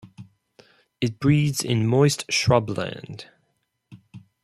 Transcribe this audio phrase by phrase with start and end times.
[0.99, 3.25] It breeds in moist shrubland.